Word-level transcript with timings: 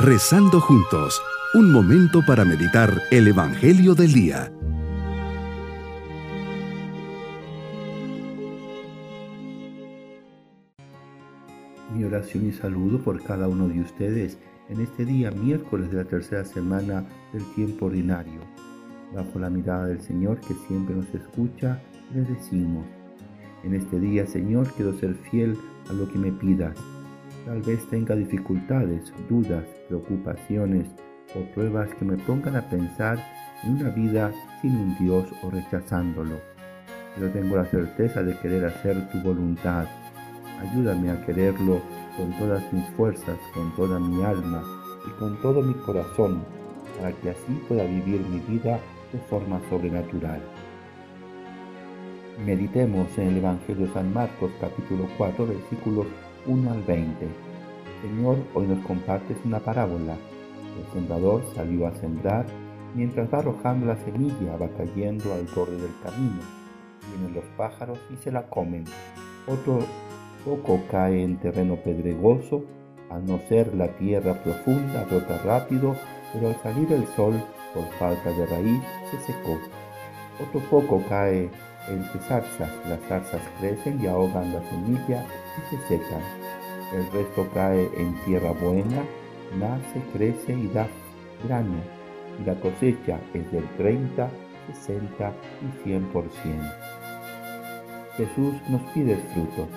Rezando 0.00 0.60
juntos, 0.60 1.20
un 1.54 1.72
momento 1.72 2.24
para 2.24 2.44
meditar 2.44 3.02
el 3.10 3.26
Evangelio 3.26 3.96
del 3.96 4.12
Día. 4.12 4.52
Mi 11.92 12.04
oración 12.04 12.46
y 12.46 12.52
saludo 12.52 13.00
por 13.02 13.20
cada 13.24 13.48
uno 13.48 13.66
de 13.66 13.80
ustedes 13.80 14.38
en 14.68 14.80
este 14.82 15.04
día 15.04 15.32
miércoles 15.32 15.90
de 15.90 15.96
la 15.96 16.04
tercera 16.04 16.44
semana 16.44 17.04
del 17.32 17.42
tiempo 17.56 17.86
ordinario. 17.86 18.40
Bajo 19.12 19.40
la 19.40 19.50
mirada 19.50 19.86
del 19.86 20.00
Señor 20.00 20.40
que 20.42 20.54
siempre 20.68 20.94
nos 20.94 21.12
escucha, 21.12 21.82
le 22.14 22.20
decimos, 22.20 22.86
en 23.64 23.74
este 23.74 23.98
día 23.98 24.28
Señor 24.28 24.68
quiero 24.76 24.96
ser 24.96 25.16
fiel 25.28 25.58
a 25.90 25.92
lo 25.92 26.08
que 26.08 26.18
me 26.20 26.30
pidas. 26.30 26.78
Tal 27.48 27.62
vez 27.62 27.88
tenga 27.88 28.14
dificultades, 28.14 29.10
dudas, 29.26 29.64
preocupaciones 29.88 30.86
o 31.34 31.40
pruebas 31.54 31.88
que 31.94 32.04
me 32.04 32.18
pongan 32.18 32.56
a 32.56 32.68
pensar 32.68 33.18
en 33.64 33.80
una 33.80 33.88
vida 33.88 34.30
sin 34.60 34.76
un 34.76 34.98
Dios 34.98 35.24
o 35.42 35.48
rechazándolo. 35.48 36.42
Pero 37.14 37.30
tengo 37.30 37.56
la 37.56 37.64
certeza 37.64 38.22
de 38.22 38.38
querer 38.40 38.66
hacer 38.66 39.10
tu 39.10 39.22
voluntad. 39.22 39.86
Ayúdame 40.60 41.10
a 41.10 41.24
quererlo 41.24 41.80
con 42.18 42.38
todas 42.38 42.70
mis 42.70 42.86
fuerzas, 42.90 43.38
con 43.54 43.74
toda 43.76 43.98
mi 43.98 44.22
alma 44.22 44.62
y 45.06 45.18
con 45.18 45.40
todo 45.40 45.62
mi 45.62 45.72
corazón, 45.72 46.44
para 46.98 47.12
que 47.12 47.30
así 47.30 47.62
pueda 47.66 47.84
vivir 47.84 48.20
mi 48.28 48.40
vida 48.40 48.78
de 49.10 49.18
forma 49.20 49.58
sobrenatural. 49.70 50.42
Meditemos 52.44 53.08
en 53.16 53.28
el 53.28 53.38
Evangelio 53.38 53.86
de 53.86 53.92
San 53.94 54.12
Marcos 54.12 54.50
capítulo 54.60 55.08
4 55.16 55.46
versículos 55.46 56.06
1 56.48 56.72
al 56.72 56.82
20. 56.82 57.28
Señor, 58.00 58.38
hoy 58.54 58.66
nos 58.66 58.84
compartes 58.86 59.36
una 59.44 59.60
parábola. 59.60 60.16
El 60.78 60.92
sembrador 60.92 61.44
salió 61.54 61.86
a 61.86 61.94
sembrar, 61.96 62.46
mientras 62.94 63.32
va 63.32 63.38
arrojando 63.38 63.86
la 63.86 63.96
semilla 63.96 64.56
va 64.56 64.68
cayendo 64.70 65.34
al 65.34 65.44
borde 65.54 65.76
del 65.76 65.92
camino. 66.02 66.40
Vienen 67.12 67.34
los 67.34 67.44
pájaros 67.56 67.98
y 68.10 68.16
se 68.16 68.32
la 68.32 68.48
comen. 68.48 68.84
Otro 69.46 69.80
poco 70.44 70.80
cae 70.90 71.22
en 71.22 71.36
terreno 71.36 71.76
pedregoso, 71.76 72.64
al 73.10 73.26
no 73.26 73.38
ser 73.48 73.74
la 73.74 73.88
tierra 73.96 74.42
profunda, 74.42 75.04
brota 75.04 75.38
rápido, 75.44 75.96
pero 76.32 76.48
al 76.48 76.56
salir 76.62 76.90
el 76.92 77.06
sol, 77.08 77.34
por 77.74 77.84
falta 77.98 78.30
de 78.30 78.46
raíz, 78.46 78.82
se 79.10 79.32
secó. 79.32 79.58
Otro 80.42 80.60
poco 80.70 81.02
cae 81.08 81.50
entre 81.90 82.20
zarzas, 82.20 82.70
las 82.88 83.00
zarzas 83.08 83.42
crecen 83.60 84.02
y 84.02 84.06
ahogan 84.06 84.52
la 84.52 84.62
semilla 84.70 85.24
y 85.56 85.76
se 85.76 85.88
secan. 85.88 86.22
El 86.92 87.10
resto 87.12 87.48
cae 87.52 87.88
en 87.96 88.14
tierra 88.24 88.52
buena, 88.52 89.04
nace, 89.58 90.02
crece 90.12 90.52
y 90.52 90.68
da 90.68 90.86
grano, 91.44 91.80
y 92.40 92.44
la 92.44 92.54
cosecha 92.60 93.20
es 93.34 93.50
del 93.52 93.68
30, 93.76 94.30
60 94.86 95.32
y 95.84 95.88
100%. 95.88 96.30
Jesús 98.16 98.54
nos 98.68 98.82
pide 98.92 99.16
fruto 99.32 99.68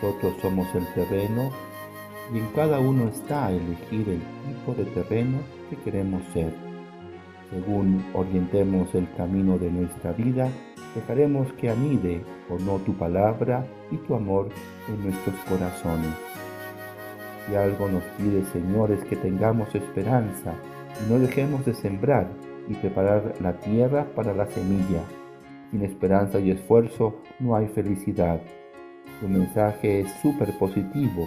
nosotros 0.00 0.34
somos 0.40 0.66
el 0.74 0.86
terreno 0.94 1.50
y 2.32 2.38
en 2.38 2.46
cada 2.48 2.78
uno 2.78 3.08
está 3.08 3.50
elegir 3.50 4.08
el 4.08 4.20
tipo 4.46 4.74
de 4.74 4.84
terreno 4.84 5.38
que 5.70 5.76
queremos 5.76 6.22
ser. 6.32 6.52
Según 7.50 8.04
orientemos 8.12 8.94
el 8.94 9.10
camino 9.14 9.58
de 9.58 9.70
nuestra 9.70 10.12
vida, 10.12 10.50
dejaremos 10.94 11.52
que 11.54 11.70
anide 11.70 12.22
o 12.48 12.58
no 12.58 12.78
tu 12.78 12.94
palabra 12.94 13.64
y 13.90 13.96
tu 13.98 14.14
amor 14.14 14.48
en 14.88 15.02
nuestros 15.04 15.36
corazones. 15.48 16.14
Si 17.46 17.56
algo 17.56 17.88
nos 17.88 18.02
pide, 18.18 18.44
Señor, 18.52 18.90
es 18.90 19.04
que 19.04 19.16
tengamos 19.16 19.74
esperanza 19.74 20.54
y 21.00 21.10
no 21.10 21.18
dejemos 21.18 21.64
de 21.64 21.74
sembrar 21.74 22.28
y 22.68 22.74
preparar 22.74 23.34
la 23.40 23.54
tierra 23.54 24.06
para 24.14 24.34
la 24.34 24.46
semilla. 24.46 25.02
Sin 25.70 25.82
esperanza 25.82 26.38
y 26.40 26.50
esfuerzo 26.50 27.22
no 27.38 27.56
hay 27.56 27.66
felicidad. 27.68 28.40
Tu 29.20 29.28
mensaje 29.28 30.00
es 30.00 30.12
súper 30.22 30.56
positivo. 30.58 31.26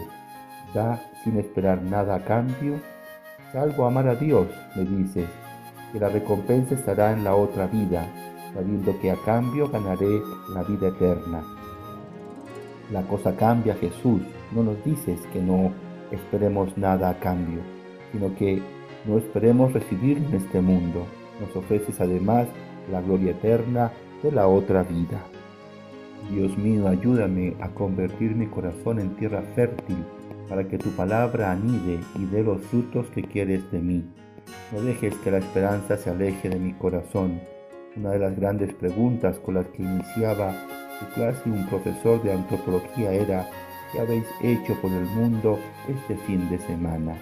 Da 0.73 1.01
sin 1.23 1.37
esperar 1.37 1.81
nada 1.81 2.15
a 2.15 2.23
cambio. 2.23 2.79
Salvo 3.51 3.85
amar 3.85 4.07
a 4.07 4.15
Dios, 4.15 4.47
me 4.75 4.85
dices, 4.85 5.27
que 5.91 5.99
la 5.99 6.07
recompensa 6.07 6.75
estará 6.75 7.11
en 7.11 7.23
la 7.23 7.35
otra 7.35 7.67
vida, 7.67 8.07
sabiendo 8.53 8.97
que 8.99 9.11
a 9.11 9.15
cambio 9.17 9.69
ganaré 9.69 10.21
la 10.53 10.63
vida 10.63 10.89
eterna. 10.89 11.43
La 12.91 13.03
cosa 13.03 13.35
cambia, 13.35 13.75
Jesús. 13.75 14.21
No 14.51 14.63
nos 14.63 14.83
dices 14.83 15.19
que 15.31 15.41
no 15.41 15.71
esperemos 16.11 16.77
nada 16.77 17.09
a 17.09 17.19
cambio, 17.19 17.61
sino 18.11 18.35
que 18.35 18.61
no 19.05 19.17
esperemos 19.17 19.71
recibir 19.73 20.17
en 20.17 20.35
este 20.35 20.61
mundo. 20.61 21.05
Nos 21.39 21.55
ofreces 21.55 21.99
además 22.01 22.47
la 22.91 23.01
gloria 23.01 23.31
eterna 23.31 23.91
de 24.21 24.31
la 24.31 24.47
otra 24.47 24.83
vida. 24.83 25.23
Dios 26.29 26.57
mío, 26.57 26.87
ayúdame 26.87 27.55
a 27.61 27.69
convertir 27.69 28.35
mi 28.35 28.47
corazón 28.47 28.99
en 28.99 29.15
tierra 29.15 29.41
fértil 29.55 29.97
para 30.47 30.67
que 30.67 30.77
tu 30.77 30.89
palabra 30.91 31.51
anide 31.51 31.99
y 32.19 32.25
dé 32.25 32.43
los 32.43 32.61
frutos 32.63 33.07
que 33.07 33.23
quieres 33.23 33.71
de 33.71 33.79
mí. 33.79 34.05
No 34.71 34.81
dejes 34.81 35.15
que 35.15 35.31
la 35.31 35.37
esperanza 35.37 35.97
se 35.97 36.09
aleje 36.09 36.49
de 36.49 36.59
mi 36.59 36.73
corazón. 36.73 37.41
Una 37.93 38.11
de 38.11 38.19
las 38.19 38.39
grandes 38.39 38.73
preguntas 38.73 39.37
con 39.39 39.55
las 39.55 39.67
que 39.67 39.83
iniciaba 39.83 40.53
su 40.97 41.05
clase 41.13 41.49
un 41.49 41.67
profesor 41.67 42.23
de 42.23 42.31
antropología 42.31 43.11
era 43.11 43.49
¿qué 43.91 43.99
habéis 43.99 44.23
hecho 44.41 44.79
por 44.81 44.91
el 44.91 45.03
mundo 45.07 45.59
este 45.89 46.15
fin 46.25 46.49
de 46.49 46.57
semana? 46.59 47.17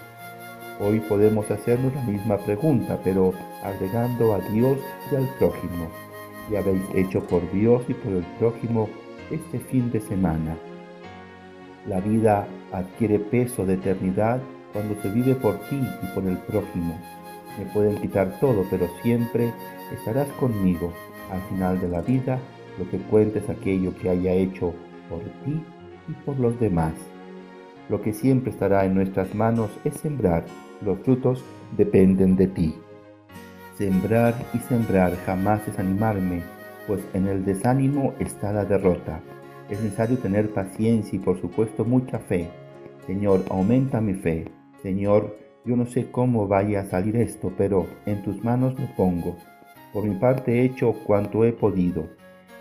Hoy 0.80 1.00
podemos 1.00 1.50
hacernos 1.50 1.94
la 1.96 2.03
misma 2.03 2.38
pregunta, 2.38 3.00
pero 3.03 3.34
agregando 3.63 4.35
a 4.35 4.40
Dios 4.52 4.78
y 5.12 5.16
al 5.16 5.28
prójimo 5.40 5.90
y 6.52 6.56
habéis 6.56 6.84
hecho 6.94 7.24
por 7.24 7.51
Dios 7.51 7.81
y 7.88 7.96
por 7.96 8.13
el 8.13 8.24
prójimo 8.38 8.90
este 9.31 9.59
fin 9.59 9.91
de 9.91 10.01
semana. 10.01 10.56
La 11.88 12.00
vida 12.00 12.47
adquiere 12.72 13.18
peso 13.18 13.66
de 13.66 13.74
eternidad 13.74 14.40
cuando 14.72 15.01
se 15.01 15.09
vive 15.09 15.34
por 15.34 15.56
ti 15.68 15.81
y 16.03 16.13
por 16.13 16.25
el 16.25 16.38
prójimo. 16.38 16.96
Me 17.59 17.65
pueden 17.65 17.97
quitar 18.01 18.39
todo, 18.39 18.65
pero 18.69 18.87
siempre 19.03 19.53
estarás 19.93 20.29
conmigo. 20.39 20.93
Al 21.29 21.41
final 21.49 21.79
de 21.79 21.89
la 21.89 22.01
vida, 22.01 22.39
lo 22.79 22.89
que 22.89 22.97
cuentes 22.97 23.49
aquello 23.49 23.93
que 24.01 24.09
haya 24.09 24.31
hecho 24.31 24.73
por 25.09 25.19
ti 25.43 25.61
y 26.07 26.13
por 26.25 26.39
los 26.39 26.57
demás. 26.59 26.93
Lo 27.89 28.01
que 28.01 28.13
siempre 28.13 28.51
estará 28.51 28.85
en 28.85 28.95
nuestras 28.95 29.35
manos 29.35 29.69
es 29.83 29.95
sembrar. 29.95 30.45
Los 30.81 30.99
frutos 30.99 31.43
dependen 31.75 32.35
de 32.35 32.47
ti. 32.47 32.75
Sembrar 33.77 34.35
y 34.53 34.59
sembrar, 34.59 35.15
jamás 35.25 35.65
desanimarme, 35.65 36.41
pues 36.87 37.01
en 37.13 37.27
el 37.27 37.43
desánimo 37.43 38.13
está 38.19 38.53
la 38.53 38.65
derrota. 38.65 39.19
Es 39.69 39.81
necesario 39.81 40.17
tener 40.17 40.49
paciencia 40.53 41.15
y 41.15 41.19
por 41.19 41.39
supuesto 41.41 41.83
mucha 41.83 42.19
fe. 42.19 42.49
Señor, 43.05 43.43
aumenta 43.49 44.01
mi 44.01 44.13
fe. 44.13 44.45
Señor, 44.81 45.35
yo 45.65 45.75
no 45.75 45.85
sé 45.85 46.09
cómo 46.11 46.47
vaya 46.47 46.81
a 46.81 46.85
salir 46.85 47.15
esto, 47.17 47.51
pero 47.57 47.85
en 48.05 48.23
tus 48.23 48.43
manos 48.43 48.79
lo 48.79 48.87
pongo. 48.95 49.37
Por 49.93 50.05
mi 50.05 50.15
parte 50.15 50.59
he 50.59 50.63
hecho 50.63 50.93
cuanto 51.05 51.45
he 51.45 51.51
podido. 51.51 52.07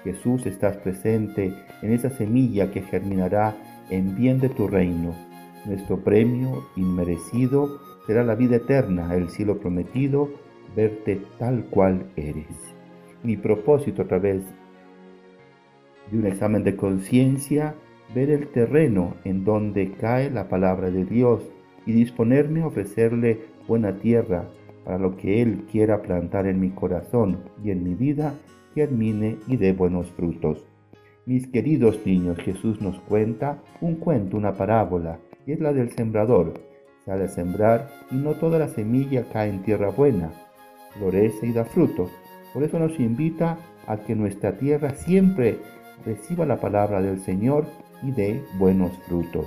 Jesús, 0.05 0.47
estás 0.47 0.77
presente 0.79 1.53
en 1.83 1.93
esa 1.93 2.11
semilla 2.11 2.71
que 2.71 2.83
germinará 2.83 3.57
en 3.91 4.17
bien 4.17 4.41
de 4.41 4.49
tu 4.49 4.69
reino. 4.69 5.15
Nuestro 5.67 5.99
premio 5.99 6.65
inmerecido 6.77 7.81
será 8.07 8.25
la 8.25 8.35
vida 8.35 8.57
eterna, 8.57 9.15
el 9.15 9.29
cielo 9.29 9.59
prometido 9.59 10.31
verte 10.75 11.21
tal 11.39 11.65
cual 11.65 12.07
eres. 12.17 12.47
Mi 13.23 13.37
propósito 13.37 14.03
a 14.03 14.07
través 14.07 14.43
de 16.11 16.19
un 16.19 16.27
examen 16.27 16.65
de 16.65 16.77
conciencia, 16.77 17.75
ver 18.15 18.31
el 18.31 18.49
terreno 18.49 19.15
en 19.25 19.45
donde 19.45 19.93
cae 19.93 20.31
la 20.31 20.49
palabra 20.49 20.91
de 20.91 21.05
Dios 21.05 21.43
y 21.89 21.93
disponerme 21.93 22.63
a 22.63 22.67
ofrecerle 22.67 23.41
buena 23.67 23.97
tierra 23.97 24.45
para 24.85 24.99
lo 24.99 25.17
que 25.17 25.41
Él 25.43 25.65
quiera 25.73 26.03
plantar 26.03 26.47
en 26.47 26.61
mi 26.61 26.71
corazón 26.71 27.41
y 27.65 27.71
en 27.71 27.83
mi 27.83 27.95
vida, 27.95 28.35
germine 28.75 29.39
y 29.49 29.57
dé 29.57 29.73
buenos 29.73 30.11
frutos. 30.13 30.67
Mis 31.25 31.47
queridos 31.47 31.99
niños, 32.05 32.39
Jesús 32.39 32.81
nos 32.83 33.01
cuenta 33.01 33.63
un 33.81 33.97
cuento, 33.97 34.37
una 34.37 34.53
parábola, 34.53 35.19
y 35.47 35.53
es 35.53 35.61
la 35.61 35.73
del 35.73 35.91
sembrador. 35.91 36.55
Sale 37.07 37.25
a 37.25 37.29
sembrar 37.29 37.89
y 38.11 38.17
no 38.17 38.35
toda 38.35 38.59
la 38.59 38.69
semilla 38.69 39.25
cae 39.33 39.49
en 39.49 39.63
tierra 39.63 39.89
buena 39.91 40.31
florece 40.99 41.47
y 41.47 41.53
da 41.53 41.65
fruto. 41.65 42.11
Por 42.53 42.63
eso 42.63 42.79
nos 42.79 42.99
invita 43.01 43.59
a 43.87 43.97
que 43.97 44.15
nuestra 44.15 44.59
tierra 44.59 44.91
siempre 44.91 45.59
reciba 46.05 46.45
la 46.45 46.61
palabra 46.61 47.01
del 47.01 47.21
Señor 47.21 47.67
y 48.03 48.11
dé 48.11 48.43
buenos 48.59 48.93
frutos. 49.07 49.47